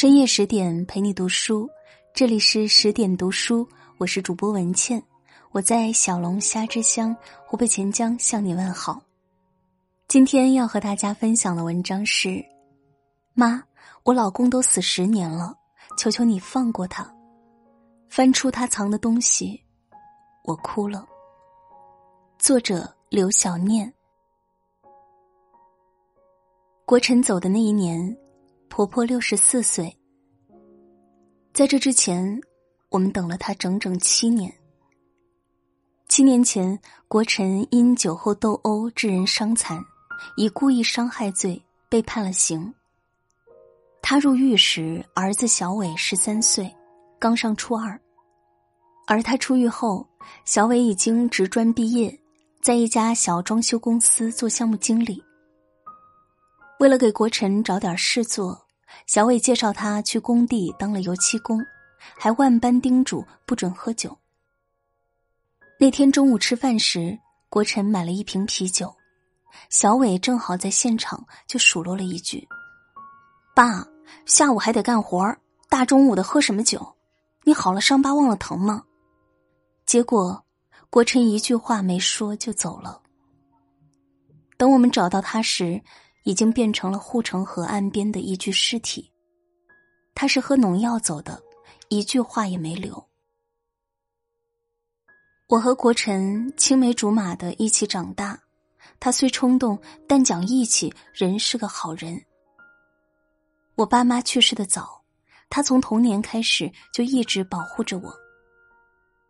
[0.00, 1.68] 深夜十点陪你读书，
[2.14, 5.02] 这里是十点读书，我是主播文倩，
[5.50, 9.02] 我在小龙虾之乡湖北潜江向你问好。
[10.06, 12.40] 今天要和大家分享的文章是：
[13.34, 13.60] 妈，
[14.04, 15.52] 我老公都死十年了，
[15.96, 17.12] 求求你放过他。
[18.08, 19.60] 翻出他藏的东西，
[20.44, 21.04] 我哭了。
[22.38, 23.92] 作者刘小念。
[26.84, 28.16] 国臣走的那一年。
[28.68, 29.96] 婆婆六十四岁，
[31.52, 32.40] 在这之前，
[32.90, 34.52] 我们等了她整整七年。
[36.06, 39.84] 七年前，国臣因酒后斗殴致人伤残，
[40.36, 42.72] 以故意伤害罪被判了刑。
[44.00, 46.72] 他入狱时，儿子小伟十三岁，
[47.18, 47.98] 刚上初二；
[49.06, 50.06] 而他出狱后，
[50.44, 52.16] 小伟已经职专毕业，
[52.62, 55.22] 在一家小装修公司做项目经理。
[56.78, 58.66] 为了给国臣找点事做，
[59.06, 61.60] 小伟介绍他去工地当了油漆工，
[62.16, 64.16] 还万般叮嘱不准喝酒。
[65.80, 68.94] 那天中午吃饭时，国臣买了一瓶啤酒，
[69.70, 72.46] 小伟正好在现场，就数落了一句
[73.56, 73.84] ：“爸，
[74.24, 75.36] 下午还得干活
[75.68, 76.94] 大中午的喝什么酒？
[77.42, 78.84] 你好了伤疤忘了疼吗？”
[79.84, 80.44] 结果，
[80.90, 83.02] 国臣一句话没说就走了。
[84.56, 85.82] 等我们找到他时。
[86.24, 89.10] 已经变成了护城河岸边的一具尸体。
[90.14, 91.40] 他是喝农药走的，
[91.88, 93.08] 一句话也没留。
[95.46, 98.38] 我和国臣青梅竹马的一起长大，
[99.00, 102.22] 他虽冲动，但讲义气，人是个好人。
[103.76, 105.02] 我爸妈去世的早，
[105.48, 108.12] 他从童年开始就一直保护着我。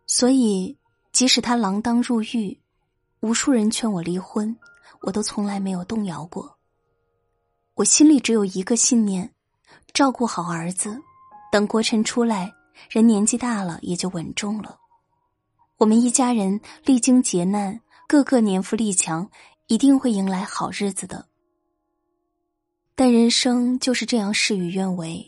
[0.07, 0.77] 所以，
[1.13, 2.59] 即使他锒铛入狱，
[3.21, 4.53] 无数人劝我离婚，
[5.01, 6.58] 我都从来没有动摇过。
[7.79, 9.33] 我心里只有一个信念：
[9.93, 11.01] 照顾好儿子，
[11.49, 12.53] 等国臣出来，
[12.89, 14.77] 人年纪大了也就稳重了。
[15.77, 19.31] 我们一家人历经劫难，个个年富力强，
[19.67, 21.25] 一定会迎来好日子的。
[22.95, 25.25] 但人生就是这样事与愿违，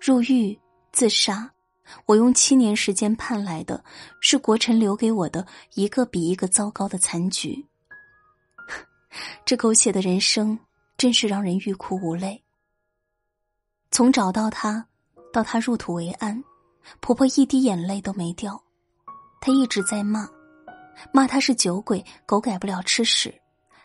[0.00, 0.56] 入狱
[0.92, 1.50] 自杀，
[2.06, 3.84] 我用七年时间盼来的，
[4.20, 5.44] 是国臣留给我的
[5.74, 7.66] 一个比一个糟糕的残局。
[9.44, 10.56] 这狗血的人生。
[10.96, 12.42] 真是让人欲哭无泪。
[13.90, 14.86] 从找到他，
[15.32, 16.42] 到他入土为安，
[17.00, 18.62] 婆婆一滴眼泪都没掉。
[19.40, 20.28] 她一直在骂，
[21.12, 23.30] 骂他是酒鬼，狗改不了吃屎；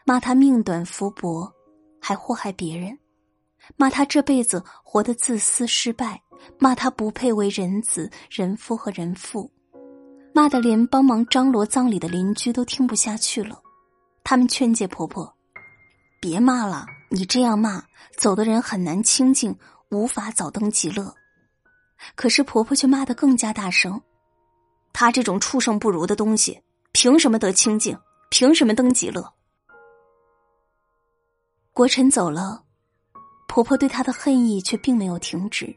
[0.06, 1.52] 骂他命短福薄，
[2.00, 2.98] 还祸害别人；
[3.78, 6.18] 骂他这辈子活得自私失败；
[6.58, 9.52] 骂他不配为人子、人夫和人父；
[10.34, 13.62] 骂的连帮忙张罗葬礼的邻居都听不下去了。
[14.24, 15.32] 他们劝诫婆婆
[16.22, 17.84] ：“别骂了。”你这样骂，
[18.18, 19.54] 走的人很难清静，
[19.90, 21.14] 无法早登极乐。
[22.16, 24.02] 可是婆婆却骂得更加大声
[24.94, 26.62] ：“他这种畜生不如的东西，
[26.94, 28.00] 凭什么得清静？
[28.30, 29.34] 凭什么登极乐？”
[31.74, 32.64] 国臣走了，
[33.46, 35.76] 婆婆对他的恨意却并没有停止。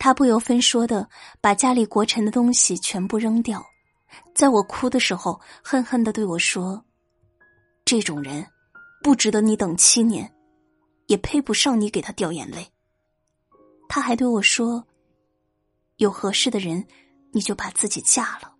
[0.00, 1.08] 她不由分说的
[1.40, 3.64] 把家里国臣的东西全部扔掉，
[4.34, 6.84] 在我哭的时候，恨恨的对我说
[7.86, 8.44] ：“这种人，
[9.00, 10.28] 不值得你等七年。”
[11.10, 12.68] 也配不上你给他掉眼泪。
[13.88, 14.86] 他还对我说
[15.98, 16.86] ：“有合适的人，
[17.32, 18.54] 你就把自己嫁了。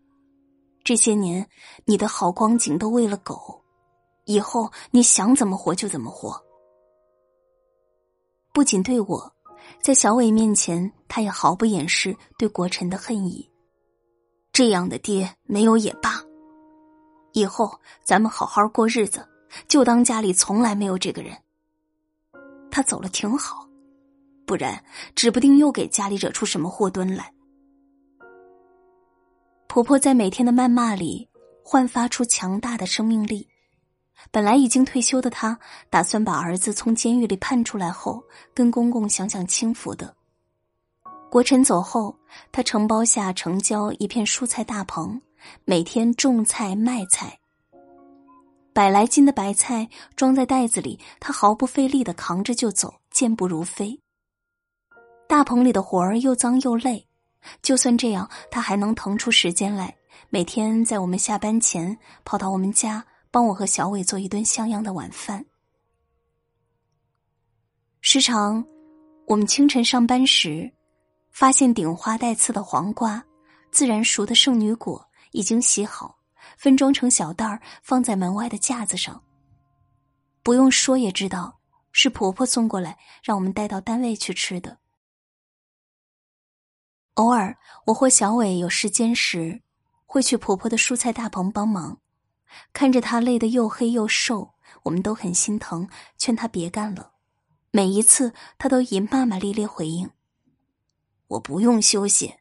[0.83, 1.49] 这些年
[1.84, 3.62] 你的好光景都喂了狗，
[4.25, 6.44] 以后你想怎么活就怎么活。”
[8.53, 9.32] 不仅对我，
[9.81, 13.49] 在小伟面前，他也毫不掩饰对国臣的恨意。
[14.53, 16.21] 这样的爹没有也罢，
[17.31, 19.25] 以后咱们好好过日子，
[19.69, 21.41] 就当家里从来没有这个人。
[22.70, 23.66] 他走了挺好，
[24.47, 24.82] 不然
[25.14, 27.32] 指不定又给家里惹出什么祸端来。
[29.69, 31.28] 婆婆在每天的谩骂里
[31.64, 33.48] 焕发出强大的生命力。
[34.31, 35.58] 本来已经退休的她，
[35.88, 38.22] 打算把儿子从监狱里判出来后，
[38.52, 40.14] 跟公公享享清福的。
[41.31, 42.14] 国臣走后，
[42.52, 45.23] 他承包下城郊一片蔬菜大棚，
[45.64, 47.39] 每天种菜卖菜。
[48.72, 54.00] 百来斤的白菜装在袋子里，他毫不费力的扛着就走，健步如飞。
[55.26, 57.06] 大棚里的活儿又脏又累，
[57.62, 59.96] 就算这样，他还能腾出时间来，
[60.28, 65.44] 每天在我们下班前跑到我们家，帮我和小伟做一顿像样的晚饭。
[68.00, 68.64] 时常，
[69.26, 70.73] 我们清晨上班时，
[71.31, 73.23] 发现顶花带刺的黄瓜、
[73.70, 76.19] 自然熟的圣女果已经洗好。
[76.61, 79.25] 分装成小袋儿，放在门外的架子上。
[80.43, 81.59] 不用说也知道，
[81.91, 84.77] 是婆婆送过来，让我们带到单位去吃的。
[87.15, 89.62] 偶尔，我或小伟有时间时，
[90.05, 92.03] 会去婆婆的蔬菜大棚帮忙。
[92.75, 94.53] 看着她累得又黑又瘦，
[94.83, 97.12] 我们都很心疼，劝她别干了。
[97.71, 100.11] 每一次，她都以骂骂咧咧回应
[101.29, 102.35] ：“我不用休息，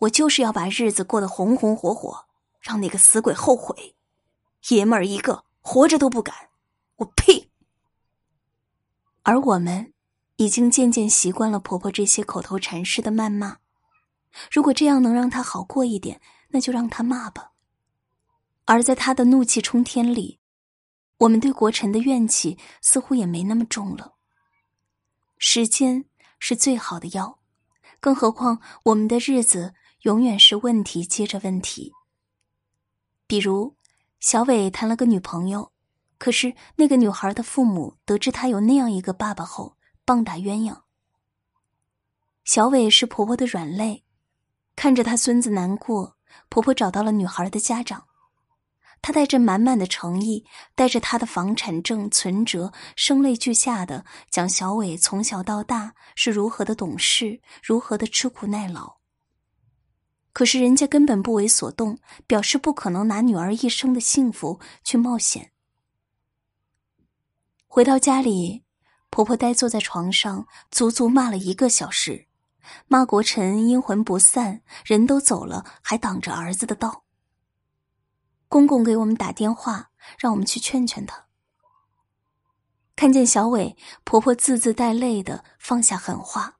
[0.00, 2.26] 我就是要把日子过得红红火火，
[2.62, 3.96] 让那个死鬼后悔。
[4.68, 6.34] 爷们儿一个，活着都不敢。
[6.96, 7.50] 我呸！”
[9.24, 9.92] 而我们
[10.36, 13.58] 已经渐渐习惯了婆婆这些口头禅式的谩骂。
[14.50, 17.52] 如果这样能让她好过一点，那就让她骂吧。
[18.64, 20.40] 而在她的怒气冲天里，
[21.18, 24.14] 我们对国臣的怨气似乎也没那么重了。
[25.38, 26.04] 时间
[26.38, 27.40] 是最好的药，
[28.00, 31.92] 更何况我们的日子永远是问题接着问题。
[33.32, 33.78] 比如，
[34.20, 35.72] 小伟谈了个女朋友，
[36.18, 40.82] 可是那个女孩的父母得知他有那样一个爸爸后，棒打鸳鸯。
[42.44, 44.04] 小伟是婆婆的软肋。
[44.76, 46.18] 看着他孙子难过，
[46.50, 48.04] 婆婆找到了女孩的家长，
[49.00, 50.44] 她带着满满的诚意，
[50.74, 58.98] 带着她的房产证、存折，声泪俱下的讲小伟从小到大是如何的懂事，如何的吃苦耐劳。
[60.32, 65.52] 可是人家根本不为所动，表示不可能拿女儿一生的幸福去冒险。
[67.66, 68.64] 回到家里，
[69.10, 72.28] 婆婆呆坐在床上，足足骂了一个小时。
[72.86, 77.04] 骂国臣阴魂不散，人都走了还挡着儿子的道。
[78.48, 81.26] 公公给我们打电话，让我们去劝劝他。
[82.94, 86.58] 看见小伟，婆婆字字带泪的放下狠话：“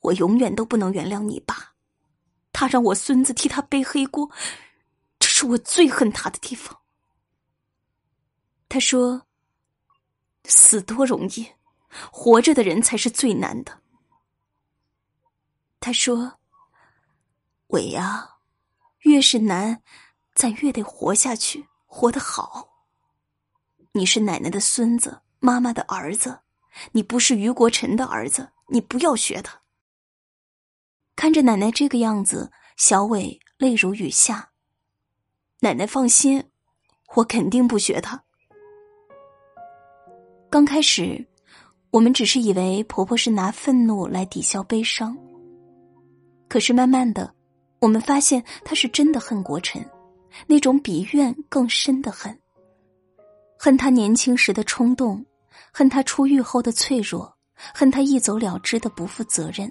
[0.00, 1.69] 我永远都不能原谅你爸，
[2.52, 4.30] 他让我孙子替他背黑锅，
[5.18, 6.80] 这是我最恨他的地方。”
[8.68, 9.26] 他说
[10.44, 11.52] ：“死多容易，
[12.12, 13.80] 活着的人才是最难的。”
[15.80, 16.38] 他说
[17.68, 18.36] ：“伟呀，
[19.00, 19.82] 越是难，
[20.34, 22.68] 咱越得活下去，活得好。
[23.92, 26.40] 你是奶奶的孙子，妈妈的儿子，
[26.92, 29.59] 你不是于国臣的儿子，你不要学他。”
[31.16, 34.50] 看着奶奶这个样子，小伟泪如雨下。
[35.60, 36.42] 奶奶放心，
[37.14, 38.22] 我肯定不学他。
[40.50, 41.26] 刚开始，
[41.90, 45.16] 我们只是以为婆婆是拿愤怒来抵消悲伤。
[46.48, 47.32] 可是慢慢的，
[47.78, 49.84] 我们发现她是真的恨国臣，
[50.46, 52.36] 那种比怨更深的恨。
[53.58, 55.24] 恨他年轻时的冲动，
[55.72, 57.36] 恨他出狱后的脆弱，
[57.74, 59.70] 恨他一走了之的不负责任。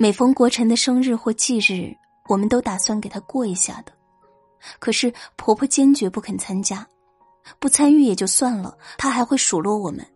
[0.00, 1.92] 每逢国臣的生日或忌日，
[2.28, 3.92] 我们都打算给他过一下的。
[4.78, 6.86] 可是婆婆坚决不肯参加，
[7.58, 10.06] 不参与也就算了，她还会数落我们。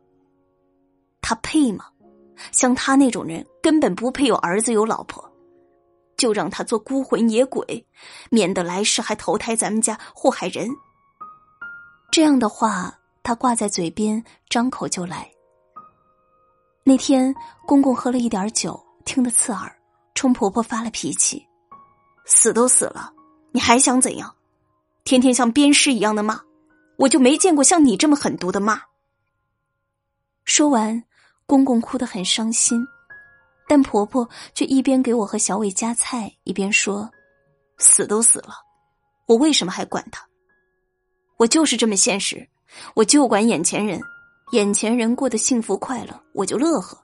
[1.20, 1.86] 他配吗？
[2.52, 5.28] 像他那种人，根本不配有儿子有老婆。
[6.16, 7.84] 就让他做孤魂野鬼，
[8.30, 10.68] 免得来世还投胎咱们家祸害人。
[12.12, 15.28] 这样的话，他挂在嘴边，张口就来。
[16.84, 17.34] 那天
[17.66, 19.74] 公公喝了一点酒，听得刺耳，
[20.14, 21.46] 冲婆婆发了脾气
[22.24, 23.12] ：“死都死了，
[23.52, 24.34] 你还想怎样？
[25.04, 26.40] 天天像鞭尸一样的骂，
[26.96, 28.80] 我就没见过像你这么狠毒的骂。”
[30.44, 31.02] 说完，
[31.46, 32.86] 公公哭得很伤心。
[33.68, 37.10] 但婆婆却一边给我和小伟夹菜，一边说
[37.78, 38.54] ：“死都死了，
[39.26, 40.26] 我为什么还管他？
[41.38, 42.46] 我就是这么现实，
[42.94, 44.00] 我就管眼前人，
[44.50, 46.98] 眼前人过得幸福快乐，我就乐呵。”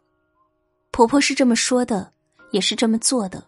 [0.99, 2.12] 婆婆是这么说的，
[2.50, 3.47] 也是这么做的。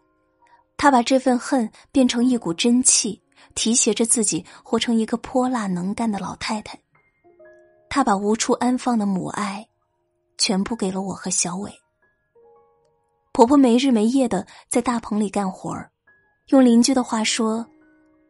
[0.77, 3.21] 她把这份恨变成一股真气，
[3.57, 6.79] 提携着自己活成一个泼辣能干的老太太。
[7.89, 9.67] 她把无处安放的母爱，
[10.39, 11.73] 全部给了我和小伟。
[13.33, 15.91] 婆婆没日没夜的在大棚里干活儿，
[16.51, 17.67] 用邻居的话说，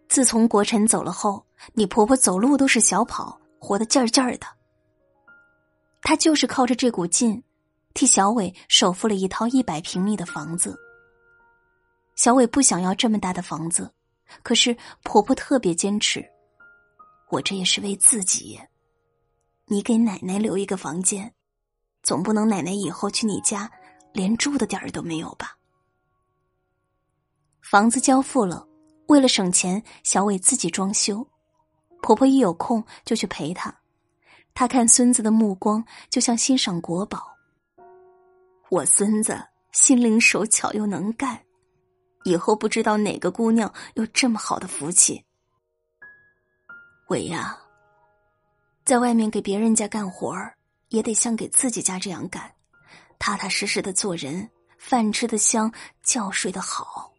[0.09, 4.47] 自从国臣走了后，你婆婆走路都是小跑，活得劲儿劲儿的。
[6.00, 7.43] 她就是靠着这股劲，
[7.94, 10.76] 替小伟首付了一套一百平米的房子。
[12.16, 13.90] 小伟不想要这么大的房子，
[14.42, 16.25] 可是婆婆特别坚持，
[17.30, 18.61] 我这也是为自己。
[19.66, 21.32] 你给奶奶留一个房间，
[22.02, 23.70] 总不能奶奶以后去你家。
[24.12, 25.56] 连住的点儿都没有吧？
[27.62, 28.66] 房子交付了，
[29.06, 31.25] 为了省钱，小伟自己装修。
[32.02, 33.73] 婆婆一有空就去陪他，
[34.52, 37.25] 他看孙子的目光就像欣赏国宝。
[38.71, 39.37] 我孙子
[39.73, 41.45] 心灵手巧又能干，
[42.23, 45.25] 以后不知道哪个姑娘有这么好的福气。
[47.09, 47.59] 伟呀，
[48.85, 50.33] 在外面给别人家干活，
[50.91, 52.49] 也得像给自己家这样干。
[53.19, 54.49] 踏踏实实的做人，
[54.79, 55.73] 饭吃的香，
[56.05, 57.12] 觉睡得好。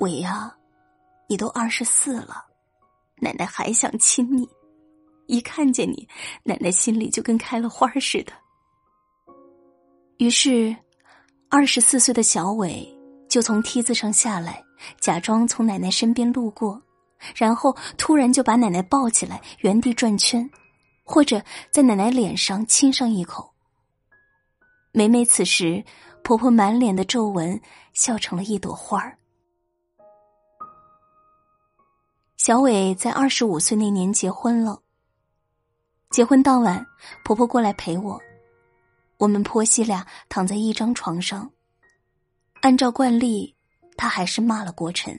[0.00, 0.52] 伟呀，
[1.28, 2.44] 你都二十四了，
[3.18, 4.48] 奶奶还想亲你。
[5.28, 6.08] 一看见你，
[6.42, 8.32] 奶奶心里就跟开了花似的。
[10.20, 10.76] 于是，
[11.48, 12.86] 二十四岁的小伟
[13.26, 14.62] 就从梯子上下来，
[15.00, 16.78] 假装从奶奶身边路过，
[17.34, 20.46] 然后突然就把奶奶抱起来，原地转圈，
[21.04, 23.50] 或者在奶奶脸上亲上一口。
[24.92, 25.82] 每每此时，
[26.22, 27.58] 婆婆满脸的皱纹，
[27.94, 29.16] 笑成了一朵花儿。
[32.36, 34.82] 小伟在二十五岁那年结婚了。
[36.10, 36.86] 结婚当晚，
[37.24, 38.20] 婆婆过来陪我，
[39.20, 41.50] 我们婆媳俩躺在一张床上。
[42.62, 43.54] 按照惯例，
[43.94, 45.18] 他还是骂了国臣。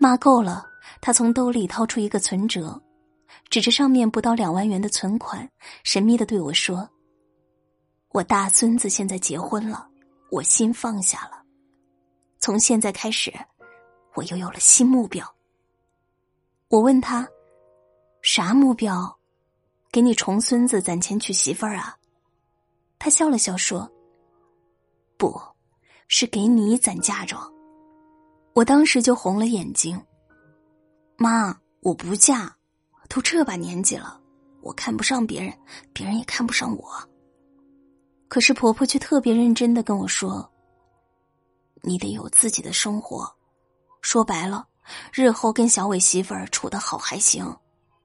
[0.00, 0.66] 骂够了，
[1.00, 2.82] 他从兜里掏出一个存折，
[3.48, 5.48] 指着上面不到两万元的存款，
[5.84, 6.90] 神秘的对我说
[8.10, 9.88] ：“我大孙子现在结婚了，
[10.32, 11.40] 我心放下了。
[12.40, 13.32] 从现在开始，
[14.14, 15.24] 我又有了新目标。”
[16.68, 17.28] 我问他。
[18.22, 19.18] 啥目标？
[19.90, 21.96] 给你重孙子攒钱娶媳妇儿啊？
[23.00, 23.90] 他笑了笑说
[25.16, 25.40] ：“不，
[26.06, 27.50] 是给你攒嫁妆。”
[28.52, 30.00] 我当时就红了眼睛。
[31.16, 32.54] 妈，我不嫁，
[33.08, 34.20] 都这把年纪了，
[34.60, 35.58] 我看不上别人，
[35.94, 37.08] 别人也看不上我。
[38.28, 40.52] 可是婆婆却特别认真的跟我说
[41.82, 43.34] ：“你得有自己的生活，
[44.02, 44.68] 说白了，
[45.12, 47.56] 日后跟小伟媳妇儿处的好还行。”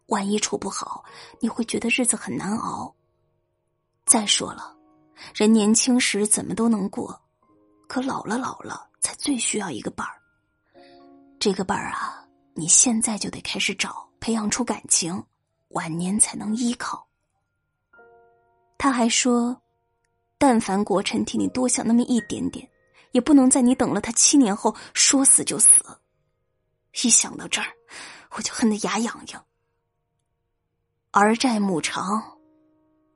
[0.08, 1.04] 万一处不好，
[1.40, 2.96] 你会觉得日子很难熬。
[4.06, 4.75] 再说了，
[5.34, 7.20] 人年轻时怎么都能过，
[7.88, 10.22] 可老了老了才最需要一个伴儿。
[11.40, 15.24] 这个伴儿啊，你现在就得开始找，培养出感情，
[15.70, 17.08] 晚年才能依靠。
[18.78, 19.62] 他还说，
[20.38, 22.68] 但凡国臣替你多想那么一点点，
[23.12, 25.82] 也不能在你等了他七年后说死就死。
[27.04, 27.68] 一想到这儿，
[28.32, 29.46] 我就恨得牙痒痒。
[31.12, 32.35] 儿债母偿，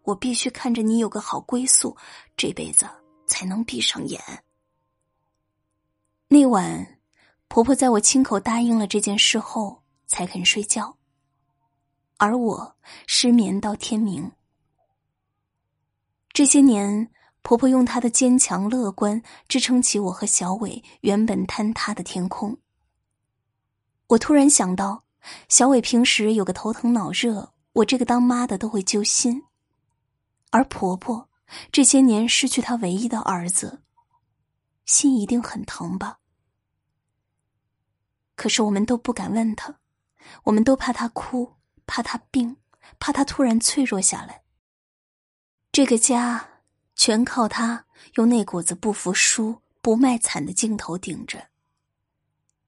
[0.10, 1.96] 我必须看着你有个好归宿，
[2.36, 2.90] 这辈子
[3.28, 4.20] 才能闭上眼。
[6.28, 7.00] 那晚，
[7.48, 10.98] 婆婆在我亲口答应了这件事后才肯睡觉，
[12.18, 12.76] 而我
[13.06, 14.32] 失眠到天明。
[16.34, 17.12] 这些年，
[17.44, 22.58] 婆婆用她的坚强乐观支撑起我和小伟原本坍塌的天空。
[24.08, 25.04] 我突然想到，
[25.50, 27.54] 小伟平时有个头疼脑热。
[27.74, 29.44] 我这个当妈的都会揪心，
[30.52, 31.30] 而婆婆
[31.72, 33.82] 这些年失去她唯一的儿子，
[34.86, 36.20] 心一定很疼吧？
[38.36, 39.80] 可是我们都不敢问她，
[40.46, 42.58] 我们都怕她哭，怕她病，
[43.00, 44.44] 怕她突然脆弱下来。
[45.72, 46.64] 这个家
[46.96, 51.50] 全靠她用那股子不服输、不卖惨的劲头顶着。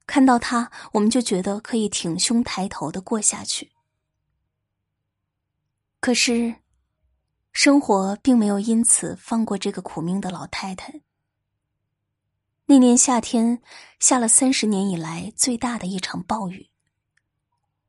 [0.05, 3.71] 看到她，我们就觉得可以挺胸抬头的过下去。
[6.00, 6.61] 可是，
[7.51, 11.01] 生活并没有因此放过这个苦命的老太太。
[12.65, 13.62] 那年夏天
[14.00, 16.70] 下了三十年以来最大的一场暴雨。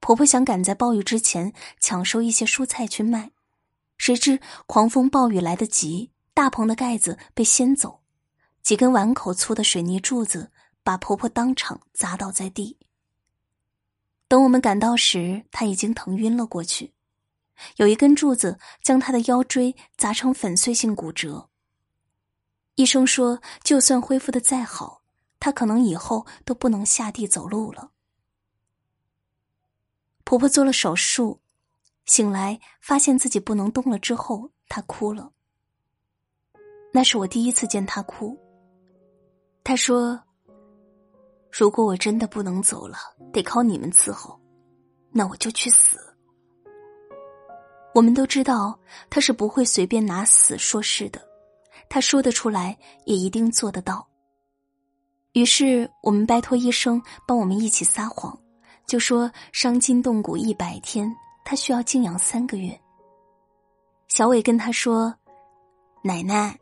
[0.01, 3.31] 婆婆想赶在暴雨之前抢收一些蔬菜去卖，
[3.97, 8.01] 谁知狂风暴雨来得急，大棚的盖子被掀走，
[8.63, 10.51] 几根碗口粗的水泥柱子
[10.83, 12.77] 把婆婆当场砸倒在地。
[14.27, 16.95] 等我们赶到时，她已经疼晕了过去。
[17.77, 21.49] 有一根柱子将他的腰椎砸成粉碎性骨折。
[22.77, 25.03] 医生说，就算恢复的再好，
[25.39, 27.91] 他可能以后都不能下地走路了。
[30.25, 31.41] 婆婆做了手术，
[32.07, 35.31] 醒来发现自己不能动了之后，她哭了。
[36.93, 38.39] 那是我第一次见她哭。
[39.63, 40.19] 她说
[41.53, 42.99] ：“如果我真的不能走了，
[43.33, 44.41] 得靠你们伺候，
[45.11, 45.99] 那我就去死。”
[47.95, 48.79] 我们都知道
[49.11, 51.21] 他是不会随便拿死说事的，
[51.89, 54.07] 他说得出来，也一定做得到。
[55.33, 58.39] 于是我们拜托医生帮我们一起撒谎，
[58.87, 62.79] 就说伤筋动骨一百天，他需要静养三个月。
[64.09, 65.15] 小伟跟他说
[66.05, 66.59] ：“奶奶，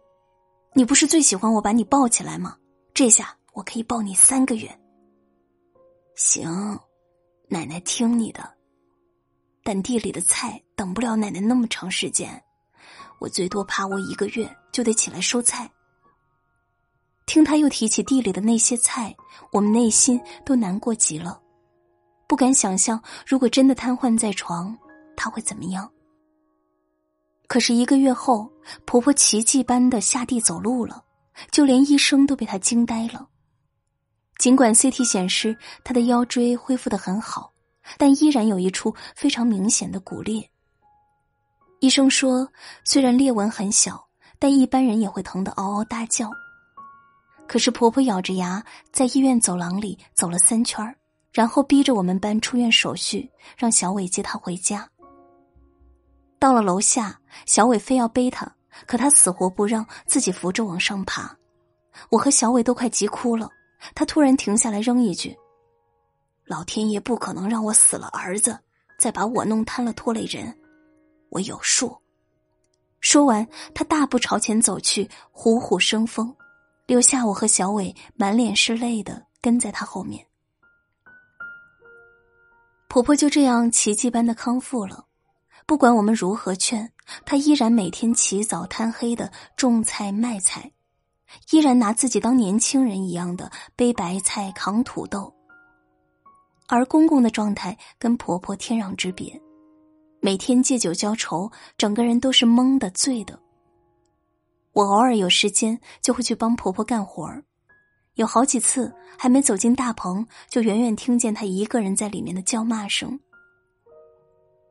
[0.72, 2.56] 你不是最喜欢我把你抱起来吗？
[2.94, 4.68] 这下我可以抱你三个月。”
[6.14, 6.78] 行，
[7.48, 8.59] 奶奶听你的。
[9.62, 12.42] 但地里的菜等不了奶奶那么长时间，
[13.18, 15.70] 我最多怕我一个月就得起来收菜。
[17.26, 19.14] 听他又提起地里的那些菜，
[19.52, 21.40] 我们内心都难过极了，
[22.26, 24.76] 不敢想象如果真的瘫痪在床，
[25.16, 25.88] 他会怎么样。
[27.46, 28.50] 可是一个月后，
[28.84, 31.04] 婆婆奇迹般的下地走路了，
[31.50, 33.28] 就连医生都被她惊呆了。
[34.38, 37.49] 尽管 CT 显示她的腰椎恢复的很好，
[37.98, 40.50] 但依然有一处非常明显的骨裂。
[41.80, 42.46] 医生说，
[42.84, 44.06] 虽然裂纹很小，
[44.38, 46.30] 但一般人也会疼得嗷嗷大叫。
[47.46, 50.96] 可是婆婆咬着牙在医院走廊里走了三圈
[51.32, 54.88] 然后逼着我们办出院手续，让小伟接她回家。
[56.38, 58.50] 到了楼下，小伟非要背她，
[58.86, 61.36] 可她死活不让，自己扶着往上爬。
[62.10, 63.48] 我和小伟都快急哭了。
[63.94, 65.34] 他突然停下来，扔一句
[66.50, 68.58] ：“老天爷不可能让我死了儿子，
[68.98, 70.52] 再把我弄瘫了拖累人，
[71.28, 71.96] 我有数。”
[72.98, 76.34] 说完，他大步朝前走去，虎虎生风，
[76.86, 80.26] 留下我和小伟满脸是泪的跟在他后面。
[82.88, 85.04] 婆婆就这样奇迹般的康复了。
[85.66, 86.92] 不管我们如何劝，
[87.24, 90.72] 她依然每天起早贪黑的种菜卖菜，
[91.52, 95.32] 依然拿自己当年轻人一样的背白菜扛土豆。
[96.76, 99.40] 而公公的状态跟婆婆天壤之别，
[100.20, 103.38] 每天借酒浇愁，整个人都是懵的醉的。
[104.72, 107.42] 我偶尔有时间就会去帮婆婆干活儿，
[108.14, 113.18] 有好几次还没走进大棚，就远远听见她一个人在里面的叫骂声。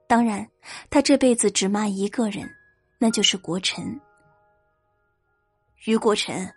[0.08, 0.50] 当然，
[0.90, 2.50] 他这辈子只骂一个人，
[2.98, 4.00] 那就是国臣。
[5.86, 6.50] 于国臣，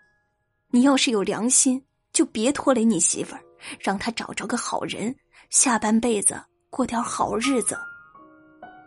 [0.70, 3.42] 你要是有良心，就别拖累你媳妇儿，
[3.80, 5.14] 让她找着个好人，
[5.52, 7.78] 下半辈子过点好日子。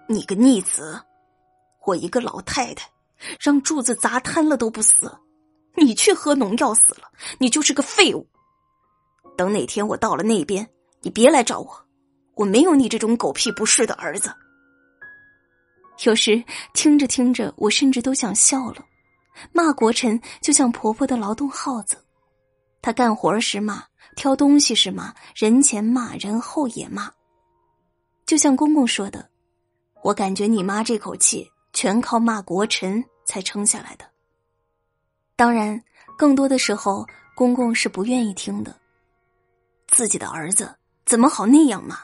[0.10, 1.00] 你个逆子，
[1.86, 2.90] 我一个老太太，
[3.40, 5.16] 让柱子砸瘫了都不死，
[5.76, 7.02] 你去喝农药死了，
[7.38, 8.28] 你就是个废物。
[9.38, 10.68] 等哪天我到了那边，
[11.02, 11.86] 你别来找我，
[12.34, 14.34] 我没有你这种狗屁不是的儿子。
[16.04, 16.44] 有时
[16.74, 18.84] 听着听着，我甚至都想笑了。
[19.52, 22.04] 骂国臣就像婆婆的劳动号子，
[22.82, 23.84] 他干活时骂，
[24.16, 27.12] 挑东西是骂，人前骂，人后也骂。
[28.26, 29.30] 就像公公说的，
[30.04, 34.06] 我感觉你妈这口气全靠骂国臣才撑下来的。
[35.36, 35.80] 当然，
[36.18, 38.76] 更多的时候，公公是不愿意听的。
[39.90, 40.74] 自己的儿子
[41.06, 42.00] 怎么好那样骂？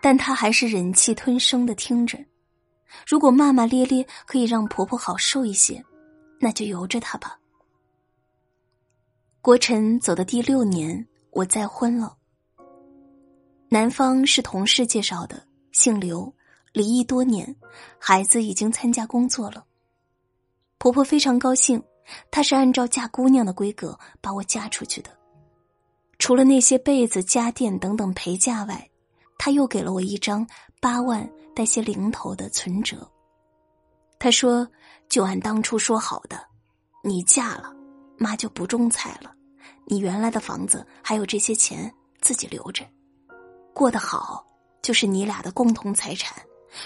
[0.00, 2.18] 但他还是忍气吞声的听着。
[3.06, 5.84] 如果骂骂咧咧可以让婆婆好受一些，
[6.38, 7.39] 那就由着她吧。
[9.42, 12.16] 国臣走的第六年，我再婚了。
[13.68, 16.32] 男方是同事介绍的，姓刘，
[16.72, 17.56] 离异多年，
[17.98, 19.64] 孩子已经参加工作了。
[20.78, 21.82] 婆婆非常高兴，
[22.30, 25.10] 她是按照嫁姑娘的规格把我嫁出去的。
[26.18, 28.90] 除了那些被子、家电等等陪嫁外，
[29.38, 30.46] 她又给了我一张
[30.80, 31.28] 八万。
[31.52, 33.06] 带些零头的存折，
[34.18, 34.66] 他说
[35.10, 36.40] ：“就按当初说好的，
[37.02, 37.74] 你嫁了，
[38.20, 39.34] 妈就不种菜了。
[39.86, 42.84] 你原来的房子还有这些钱，自己留着，
[43.74, 44.46] 过得好
[44.82, 46.36] 就是你俩的共同财产。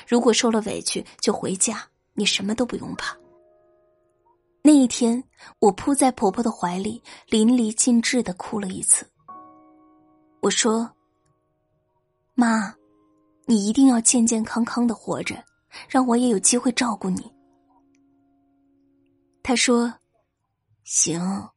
[0.08, 1.82] 如果受了委屈，就回家，
[2.14, 3.14] 你什么都不用怕。”
[4.62, 5.22] 那一天，
[5.58, 9.04] 我扑在婆婆的怀里，淋漓尽致的哭了一次。
[10.40, 10.88] 我说
[12.34, 12.72] ：“妈。”
[13.46, 15.36] 你一定要健健康康的活着，
[15.86, 17.30] 让我也有机会照顾你。
[19.42, 19.92] 她说
[20.84, 21.48] ：“行，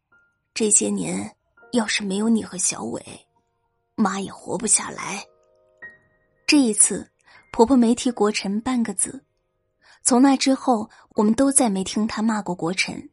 [0.54, 1.36] 这些年
[1.74, 3.04] 要是没有你和小伟，
[3.96, 5.24] 妈也活不下来。”
[6.48, 7.12] 这一次，
[7.52, 9.24] 婆婆没提国臣半个字。
[10.04, 13.10] 从那之后，我们都再没听她骂过国臣。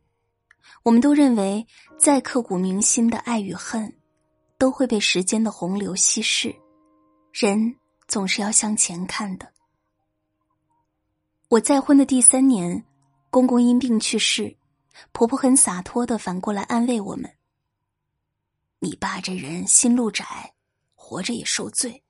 [0.84, 1.66] 我们都认为，
[1.98, 3.96] 再刻骨铭心的爱与恨，
[4.56, 6.54] 都会被时间的洪流稀释。
[7.32, 7.76] 人。
[8.06, 9.50] 总是要向前看的。
[11.48, 12.84] 我再婚的第三年，
[13.30, 14.54] 公公因病去世，
[15.12, 17.36] 婆婆很洒脱的反过来安慰我们
[18.80, 20.54] ：“你爸这人心路窄，
[20.94, 22.04] 活着也受罪，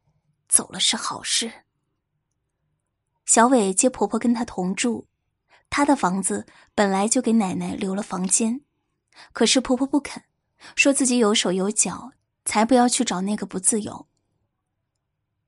[0.49, 1.65] 走了是好事。”
[3.27, 5.07] 小伟接婆婆跟他同住，
[5.71, 8.61] 他的房子本来就给奶奶留了房间，
[9.33, 10.23] 可是婆婆不肯，
[10.77, 12.13] 说自己有手有脚，
[12.45, 14.07] 才不要去找那个不自由。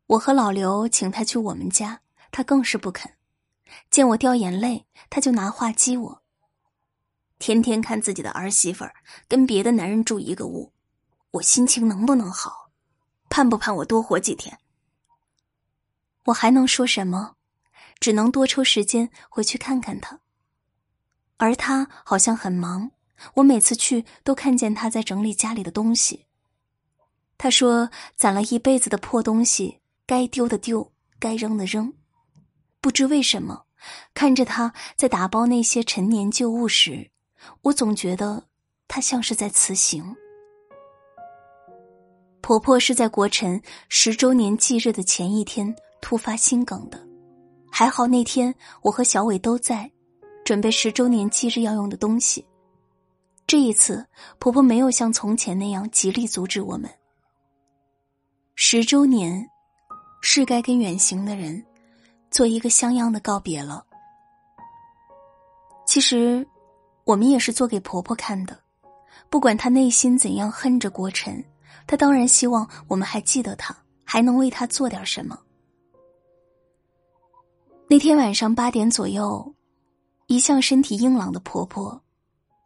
[0.07, 3.13] 我和老刘请他去我们家，他更是不肯。
[3.91, 6.23] 见我掉眼泪，他就拿话激我。
[7.39, 8.95] 天天看自己的儿媳妇儿
[9.29, 10.73] 跟别的男人住一个屋，
[11.33, 12.71] 我心情能不能好？
[13.29, 14.59] 盼不盼我多活几天？
[16.27, 17.37] 我还能说什么？
[18.01, 20.21] 只能多抽时间回去看看他。
[21.37, 22.91] 而他好像很忙，
[23.35, 26.27] 我每次去都看见他在整理家里的东西。
[27.39, 29.81] 他说攒了一辈子的破东西。
[30.09, 31.93] 该丢的丢，该扔的扔。
[32.81, 33.65] 不知为什么，
[34.15, 37.11] 看着她在打包那些陈年旧物时，
[37.63, 38.43] 我总觉得
[38.89, 40.15] 她像是在辞行。
[42.41, 47.07] 婆婆是在国臣十周年忌日的前一天突发心梗的，
[47.73, 49.91] 还好那天我和小伟都在，
[50.45, 52.47] 准备十周年忌日要用的东西。
[53.49, 54.07] 这一次，
[54.39, 56.89] 婆婆没有像从前那样极力阻止我们。
[58.55, 59.45] 十周年，
[60.23, 61.65] 是该跟远行的人
[62.31, 63.85] 做一个像样的告别了。
[65.85, 66.47] 其实，
[67.07, 68.59] 我们也是做给婆婆看的，
[69.31, 71.43] 不管她内心怎样恨着国臣。
[71.87, 75.39] 她当然希望我们还记得她，还能为她做点什么。
[77.89, 79.55] 那天晚上八点左右，
[80.27, 82.03] 一向身体硬朗的婆婆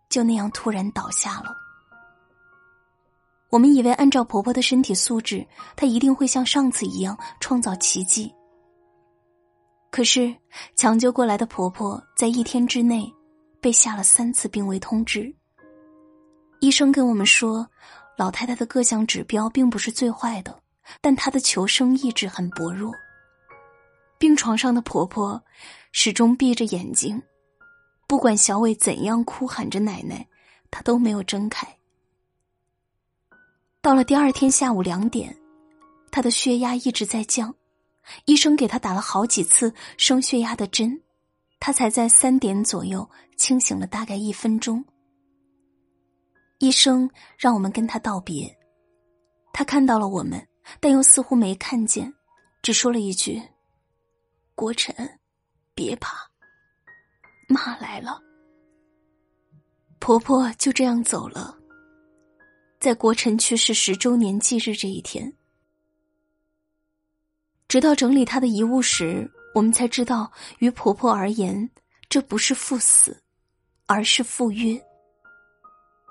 [0.09, 1.55] 就那样突然倒下了。
[3.51, 8.33] 我们以为按照婆婆的身体素质，她一定会像上次一样创造奇迹。
[9.91, 10.35] 可是
[10.77, 13.13] 抢救过来的婆婆在一天之内
[13.61, 15.35] 被下了三次病危通知。
[16.61, 17.69] 医生跟我们说。
[18.17, 20.61] 老太太的各项指标并不是最坏的，
[21.01, 22.93] 但她的求生意志很薄弱。
[24.19, 25.43] 病床上的婆婆
[25.91, 27.23] 始终闭着眼睛，
[28.07, 30.29] 不管小伟怎样哭喊着奶奶，
[30.71, 31.67] 她都没有睁开。
[33.81, 35.35] 到了第二天下午两点，
[36.11, 37.55] 她的血压一直在降，
[38.27, 41.01] 医生给她打了好几次升血压的针，
[41.59, 43.09] 她才在三点左右
[43.41, 44.85] 清醒了大概一分钟。
[46.59, 48.55] 医生让我们跟他道别，
[49.51, 50.47] 他看到了我们，
[50.79, 52.13] 但又似乎没看见，
[52.61, 53.41] 只说了一句
[54.55, 54.95] ：“国臣，
[55.75, 56.31] 别怕，
[57.49, 58.21] 妈来了。”
[60.01, 61.57] 婆婆就这样走了。
[62.79, 65.33] 在国臣去世十周年忌日这一天，
[67.69, 71.71] 直到整理他的遗物时，我们才知道，于婆婆而言，
[72.11, 73.23] 这不是赴死，
[73.91, 74.81] 而是赴约。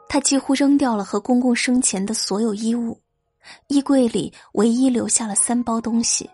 [0.10, 3.00] 他几乎扔掉了和公公生前的所有衣物，
[3.68, 6.30] 衣柜里唯一留下了三包东西，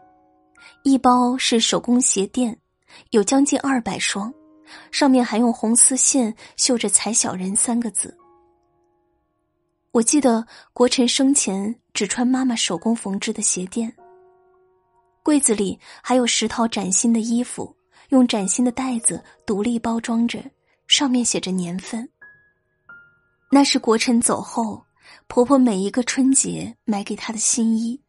[0.82, 2.60] 一包是手工鞋垫，
[3.12, 4.34] 有将近二百双，
[4.90, 8.18] 上面还用红丝线绣着“踩小人”三个字。
[9.92, 13.96] 我记得国臣生前只穿妈妈手工缝制的鞋垫。
[15.22, 17.76] 柜子里还有十套崭新的衣服，
[18.10, 20.44] 用崭新的袋子独立包装着，
[20.88, 22.10] 上面写着年份。
[23.52, 24.86] 那是国臣走后，
[25.28, 28.02] 婆婆每一个春节买给她的新衣。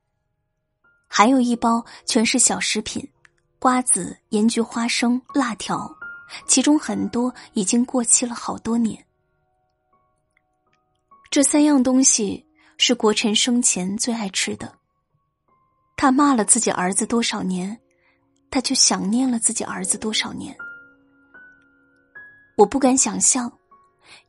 [1.09, 3.09] 还有一包全是小食品，
[3.59, 5.91] 瓜子、盐焗花生、辣条，
[6.47, 9.07] 其中很多已经过期了好多年。
[11.31, 12.45] 这三样东西
[12.77, 14.73] 是国臣生前最爱吃的。
[15.97, 17.79] 他骂了自己儿子多少年，
[18.51, 20.57] 他就想念了自己儿子多少年。
[22.57, 23.53] 我不敢想象。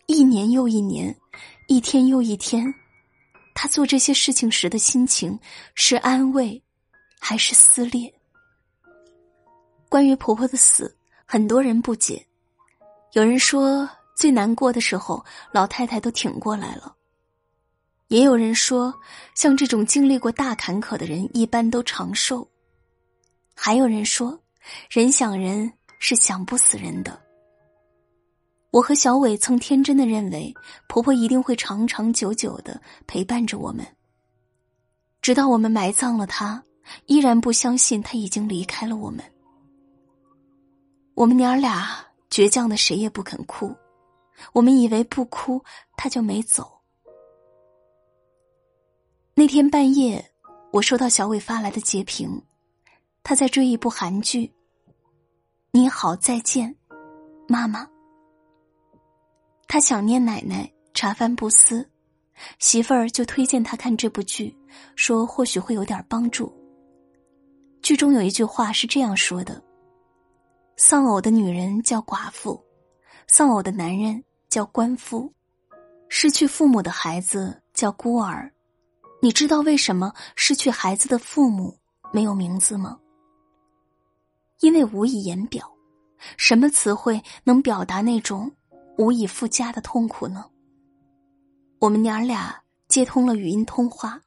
[0.05, 1.15] 一年又一年，
[1.67, 2.73] 一天又一天，
[3.55, 5.37] 他做这些事情时的心情
[5.75, 6.61] 是安慰，
[7.19, 8.13] 还是撕裂？
[9.89, 10.93] 关于婆婆的死，
[11.25, 12.25] 很多人不解。
[13.13, 16.93] 有人说，最难过的时候，老太太都挺过来了；
[18.09, 18.93] 也有人说，
[19.35, 22.45] 像这种经历过大坎坷的人，一般都长寿；
[23.55, 24.37] 还有人说，
[24.89, 27.26] 人想人是想不死人的。
[28.71, 30.53] 我和小伟曾天真的认为，
[30.88, 33.86] 婆婆一定会长长久久的陪伴着我们，
[35.21, 36.63] 直到我们埋葬了她，
[37.06, 39.23] 依然不相信她已经离开了我们。
[41.15, 43.73] 我们娘俩倔强的谁也不肯哭，
[44.53, 45.63] 我们以为不哭
[45.95, 46.80] 她就没走。
[49.34, 50.32] 那天半夜，
[50.71, 52.41] 我收到小伟发来的截屏，
[53.23, 54.51] 他在追一部韩剧。
[55.71, 56.75] 你好，再见，
[57.47, 57.88] 妈妈。
[59.67, 61.88] 他想念奶奶，茶饭不思，
[62.58, 64.56] 媳妇儿就推荐他看这部剧，
[64.95, 66.53] 说或许会有点帮助。
[67.82, 69.62] 剧中有一句话是这样说的
[70.77, 72.63] ：“丧偶的女人叫寡妇，
[73.27, 75.32] 丧偶的男人叫官夫，
[76.08, 78.49] 失去父母的孩子叫孤儿。
[79.21, 81.77] 你知道为什么失去孩子的父母
[82.13, 82.97] 没有名字吗？
[84.62, 85.69] 因为无以言表，
[86.38, 88.49] 什么词汇能表达那种？”
[88.97, 90.43] 无以复加的痛苦呢？
[91.79, 94.19] 我们娘俩接通了语音通话，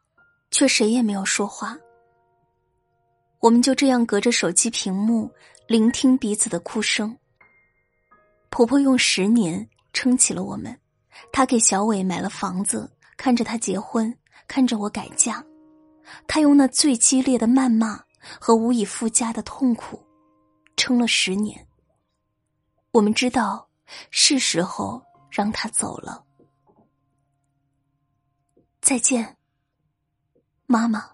[0.51, 1.77] 却谁也没有说话。
[3.41, 5.29] 我们就这样隔着手机屏幕
[5.67, 7.17] 聆听彼此的哭声。
[8.49, 10.79] 婆婆用十年撑起了我们，
[11.33, 15.45] 她给小伟买了房子，看着他结婚，看着我改嫁，
[16.29, 18.01] 她用那最激烈的谩骂
[18.41, 20.01] 和无以复加的痛苦，
[20.77, 21.67] 撑了十年，
[22.93, 23.67] 我们知道
[24.11, 26.25] 是时候让他走了。
[28.81, 29.37] 再见，
[30.67, 31.11] 妈妈。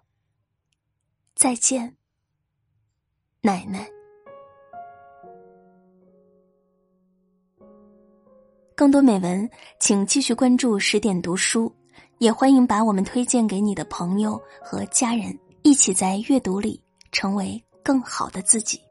[1.35, 1.97] 再见，
[3.41, 3.87] 奶奶。
[8.75, 11.75] 更多美文，请继续关注十点读书，
[12.19, 18.86] 也欢迎把我们推荐给你的朋友和家人，一起在阅读里成为更好的自己。